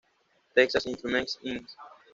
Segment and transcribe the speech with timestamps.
[0.55, 1.67] Texas Instruments Inc.